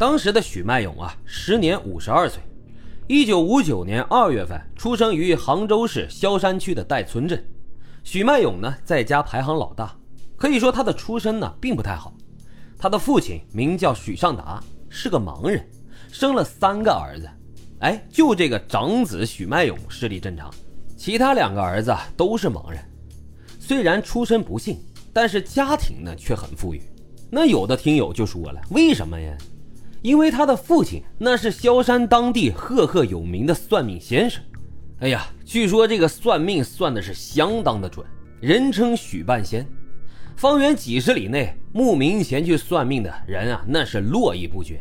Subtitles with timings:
[0.00, 2.40] 当时的许迈勇啊，时年五十二岁，
[3.06, 7.44] 一九五九年二月份出生于杭州市萧山区的戴村镇。
[8.02, 9.94] 许迈勇呢，在家排行老大，
[10.38, 12.14] 可以说他的出身呢并不太好。
[12.78, 14.58] 他的父亲名叫许尚达，
[14.88, 15.68] 是个盲人，
[16.10, 17.28] 生了三个儿子。
[17.80, 20.50] 哎，就这个长子许迈勇视力正常，
[20.96, 22.82] 其他两个儿子都是盲人。
[23.58, 24.78] 虽然出身不幸，
[25.12, 26.80] 但是家庭呢却很富裕。
[27.30, 29.36] 那有的听友就说了，为什么呀？
[30.02, 34.42] 因为他的父亲那是萧山当地赫赫有名的算命先生。
[35.00, 38.06] 哎呀，据说这个算命算的是相当的准，
[38.40, 39.66] 人称许半仙。
[40.36, 44.80] 方圆几十里内慕名前去算命的人啊，那是络绎不绝。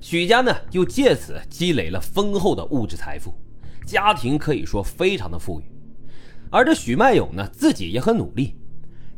[0.00, 3.34] 许家呢，就借此积累了丰厚的物质财富，
[3.84, 5.64] 家庭可以说非常的富裕。
[6.50, 8.56] 而这许迈勇呢，自己也很努力。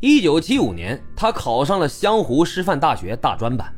[0.01, 3.73] 一九七五年，他考上了湘湖师范大学大专班，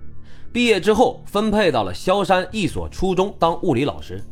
[0.55, 4.23] 毕业之后分配到了萧山一所初中当物理老师。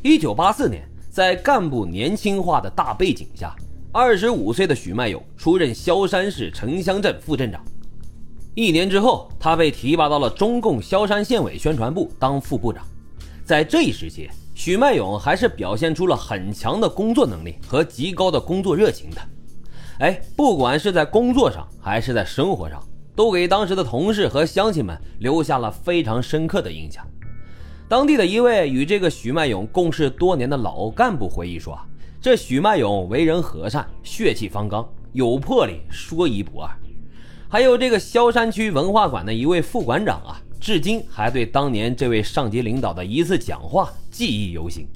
[0.00, 3.54] 一九八四年，在干部年轻化的大背景下，
[3.92, 7.62] 二十五岁的许迈勇出任萧山市城乡镇副镇长。
[8.54, 12.82] 一年之后，他被提拔到了中共萧山县委宣传部当副部长。
[13.44, 19.20] 在这一时期，许迈勇还是表现出了很强的工作能力和极高的工作热情的。
[19.98, 22.82] 哎，不管是在工作上还是在生活上，
[23.14, 27.06] 都给当时的同事和乡亲们留下了非常深刻的印象。
[27.88, 31.78] 当地的一位与这个许迈勇共事多年的老干部回忆说
[32.22, 36.70] ：“这许迈勇为人和善，血气方刚，有魄力，说一不二。”
[37.50, 44.88] 还有这个萧山区文化馆的一位副馆长啊，至今还对当年这位上级领导的一次讲话记忆犹新。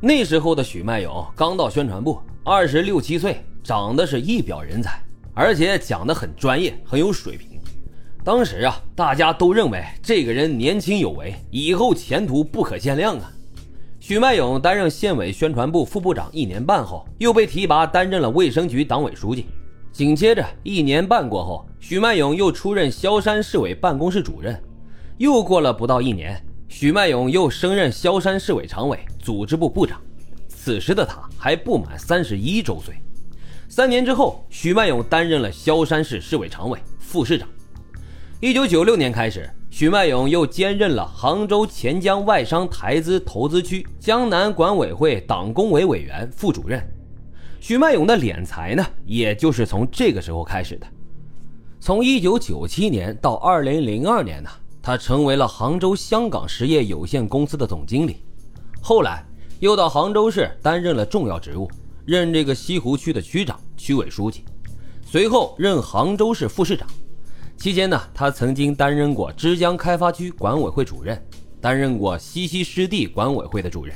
[0.00, 5.02] 那时候的许迈勇刚到宣传部，二十六七岁，长得是一表人才，
[5.38, 7.60] 而且讲得很专业，很有水平。
[8.24, 13.30] 当时啊，大家都认为这个人年轻有为，以后前途不可限量啊。
[14.00, 19.46] 许迈勇担任县委宣传部副部长一年半后，又被提拔担任了卫生局党委书记。
[19.92, 24.60] 紧接着一年半过后，许迈勇又出任萧山市委办公室主任。
[25.18, 30.00] 又过了不到一年，许迈勇又升任萧山市委常委、组织部部长。
[30.48, 32.96] 此时的他还不满三十一周岁。
[33.70, 37.46] 三年之后，许迈勇担任了萧山市市委常委、副市长。
[38.40, 46.82] 一九九六年开始，许迈勇又兼任了杭州钱江外商台资投资区江南管委会党工委委员、副主任。
[47.60, 50.86] 许迈勇的敛财呢，也就是从这个时候开始的。
[51.78, 54.48] 从一九九七年到二零零二年呢，
[54.80, 58.24] 他成为了杭州香港实业有限公司的总经理，
[58.80, 59.22] 后来
[59.60, 61.70] 又到杭州市担任了重要职务，
[62.08, 64.42] 任这个西湖区的区长、区委书记，
[65.04, 66.88] 随后任杭州市副市长。
[67.58, 71.22] 期间呢，他曾经担任过枝江开发区管委会主任，
[71.60, 73.94] 担任过西溪湿地管委会的主任。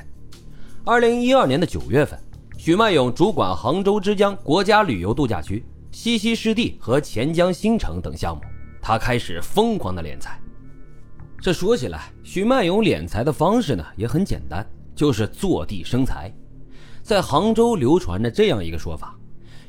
[0.84, 2.18] 二零一二年的九月份。
[2.58, 8.42] 许迈勇主管杭州之江国家旅游度假区、西溪湿地和钱江新城等项目，
[8.80, 10.38] 他开始疯狂的敛财。
[11.40, 16.30] 这说起来，许迈勇敛财的方式呢也很简单，就是坐地生财。
[17.02, 19.18] 在杭州流传着这样一个说法：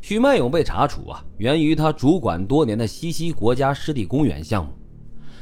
[0.01, 4.71] 许迈勇被查处啊，源于他主管多年的西溪国家湿地公园项目。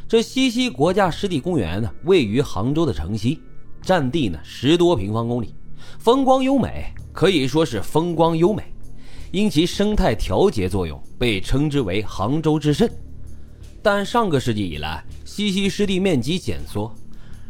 [0.07, 3.41] 这西溪国家湿地公园呢，位于杭州的城西，
[3.81, 5.53] 占地呢十多平方公里，
[5.99, 6.93] 风光优美。
[7.13, 8.63] 可以说是风光优美，
[9.31, 12.89] 因其生态调节作用，被称之为杭州之肾。
[13.81, 16.93] 但上个世纪以来，西溪湿地面积减缩。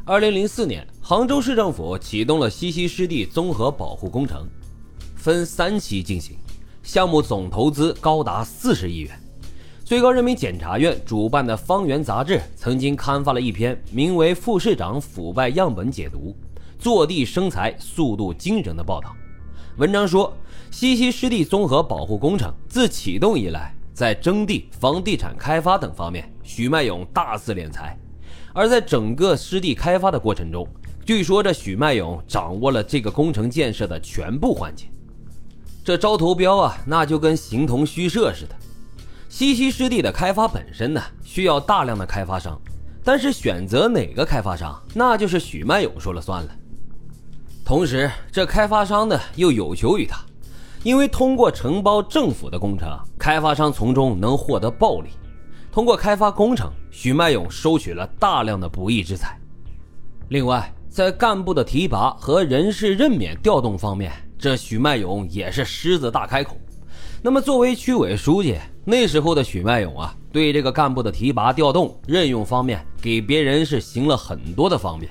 [0.04, 4.48] 二零零四年，杭州市政府启动了西溪湿地综合保护工程，
[5.16, 6.36] 分三期进行，
[6.82, 9.12] 项目总投资高达四十亿元。
[9.86, 16.36] 最高人民检察院主办的《方圆》杂志曾经刊发了一篇名为《副市长腐败样本解读：
[16.80, 19.16] 坐地生财速度惊人》的报道。
[19.78, 20.36] 文章说，
[20.72, 27.96] 西溪湿地综合保护工程自启动以来，在征地、房地产开发等方面，许迈勇大肆敛财。
[28.54, 30.68] 而在整个湿地开发的过程中，
[31.06, 34.86] 据说这许迈勇掌握了这个工程建设的全部环节。
[35.84, 38.56] 这招投标啊，那就跟形同虚设似的。
[39.30, 42.60] 西溪湿地的开发本身呢，需要大量的开发商，
[43.04, 46.50] 但是选择哪个开发商，那就是许迈勇说了算了。
[47.64, 50.20] 同时，这开发商呢又有求于他，
[50.84, 55.10] 因为通过承包政府的工程，开发商从中能获得暴利。
[55.72, 59.40] 通过开发工程，许迈勇收取了大量的不义之财。
[60.28, 66.58] 另外，在干部的提拔和人事任免调动方面，这许迈勇也是狮子大开口。
[67.22, 75.10] 那么，作为区委书记，那时候的许迈勇啊，对这个干部的提拔调动、任用方面，给别人是行了很多的方便，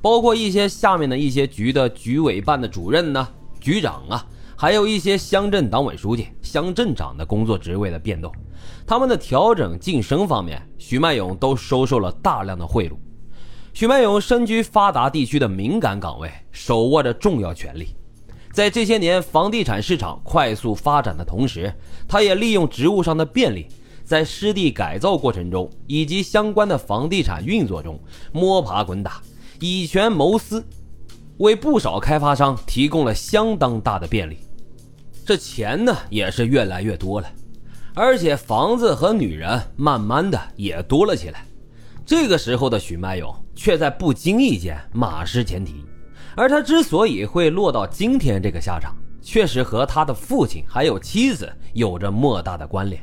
[0.00, 3.28] 包括一些下面的一些局的局委办的主任呢、
[3.60, 4.26] 局长啊，
[4.56, 8.32] 还有一些乡镇党委书记、乡镇长的工作职位的变动，
[8.86, 12.94] 他们的调整晋升方面，许迈勇都收受了大量的贿赂。
[13.72, 17.94] 许迈勇身居发达地区的敏感岗位，手握着重要权力。
[18.52, 21.72] 在这些年房地产市场快速发展的同时，
[22.08, 23.68] 他也利用职务上的便利，
[24.04, 27.96] 在湿地改造过程中以及相关的房地产运作中
[28.32, 29.22] 摸爬滚打，
[29.60, 30.66] 以权谋私，
[31.38, 34.38] 为不少开发商提供了相当大的便利。
[35.24, 37.30] 这钱呢也是越来越多了，
[37.94, 41.44] 而且房子和女人慢慢的也多了起来。
[42.06, 45.84] 这个时候的许迈勇却在不经意间马失前蹄。
[46.36, 53.02] 而他之所以会落到今天这个下场，确实和他的父亲还有妻子有着莫大的关联。